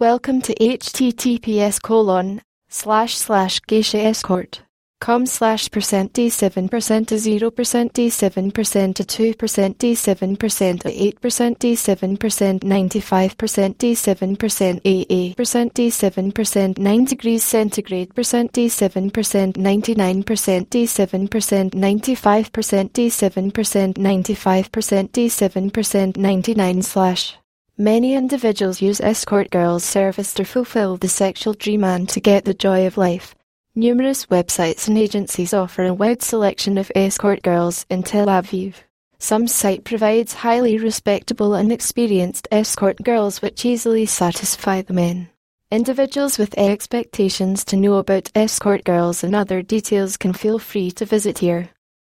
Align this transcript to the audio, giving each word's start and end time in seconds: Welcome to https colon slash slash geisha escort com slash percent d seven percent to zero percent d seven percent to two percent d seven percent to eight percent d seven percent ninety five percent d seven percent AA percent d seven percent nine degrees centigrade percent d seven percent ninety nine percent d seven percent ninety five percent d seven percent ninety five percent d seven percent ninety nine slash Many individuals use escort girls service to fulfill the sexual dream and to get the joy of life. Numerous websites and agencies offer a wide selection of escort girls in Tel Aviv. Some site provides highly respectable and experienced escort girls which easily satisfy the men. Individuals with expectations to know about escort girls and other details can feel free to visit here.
Welcome 0.00 0.42
to 0.42 0.54
https 0.56 1.80
colon 1.80 2.42
slash 2.68 3.16
slash 3.16 3.60
geisha 3.60 3.98
escort 3.98 4.62
com 5.00 5.24
slash 5.24 5.70
percent 5.70 6.12
d 6.12 6.28
seven 6.30 6.68
percent 6.68 7.06
to 7.10 7.16
zero 7.16 7.48
percent 7.52 7.92
d 7.92 8.10
seven 8.10 8.50
percent 8.50 8.96
to 8.96 9.04
two 9.04 9.34
percent 9.34 9.78
d 9.78 9.94
seven 9.94 10.34
percent 10.36 10.80
to 10.80 10.90
eight 10.90 11.20
percent 11.20 11.60
d 11.60 11.76
seven 11.76 12.16
percent 12.16 12.64
ninety 12.64 12.98
five 12.98 13.38
percent 13.38 13.78
d 13.78 13.94
seven 13.94 14.34
percent 14.34 14.82
AA 14.84 15.32
percent 15.36 15.72
d 15.74 15.88
seven 15.90 16.32
percent 16.32 16.76
nine 16.76 17.04
degrees 17.04 17.44
centigrade 17.44 18.12
percent 18.16 18.50
d 18.50 18.68
seven 18.68 19.12
percent 19.12 19.56
ninety 19.56 19.94
nine 19.94 20.24
percent 20.24 20.68
d 20.70 20.86
seven 20.86 21.28
percent 21.28 21.72
ninety 21.72 22.16
five 22.16 22.50
percent 22.52 22.92
d 22.92 23.08
seven 23.08 23.48
percent 23.52 23.96
ninety 23.96 24.34
five 24.34 24.72
percent 24.72 25.12
d 25.12 25.28
seven 25.28 25.70
percent 25.70 26.16
ninety 26.16 26.52
nine 26.52 26.82
slash 26.82 27.36
Many 27.78 28.14
individuals 28.14 28.80
use 28.80 29.00
escort 29.00 29.50
girls 29.50 29.82
service 29.82 30.32
to 30.34 30.44
fulfill 30.44 30.96
the 30.96 31.08
sexual 31.08 31.54
dream 31.54 31.82
and 31.82 32.08
to 32.10 32.20
get 32.20 32.44
the 32.44 32.54
joy 32.54 32.86
of 32.86 32.96
life. 32.96 33.34
Numerous 33.74 34.26
websites 34.26 34.86
and 34.86 34.96
agencies 34.96 35.52
offer 35.52 35.82
a 35.82 35.92
wide 35.92 36.22
selection 36.22 36.78
of 36.78 36.92
escort 36.94 37.42
girls 37.42 37.84
in 37.90 38.04
Tel 38.04 38.28
Aviv. 38.28 38.74
Some 39.18 39.48
site 39.48 39.82
provides 39.82 40.34
highly 40.34 40.78
respectable 40.78 41.54
and 41.54 41.72
experienced 41.72 42.46
escort 42.52 43.02
girls 43.02 43.42
which 43.42 43.64
easily 43.64 44.06
satisfy 44.06 44.82
the 44.82 44.92
men. 44.92 45.30
Individuals 45.72 46.38
with 46.38 46.56
expectations 46.56 47.64
to 47.64 47.76
know 47.76 47.94
about 47.94 48.30
escort 48.36 48.84
girls 48.84 49.24
and 49.24 49.34
other 49.34 49.62
details 49.62 50.16
can 50.16 50.32
feel 50.32 50.60
free 50.60 50.92
to 50.92 51.04
visit 51.04 51.40
here. 51.40 51.70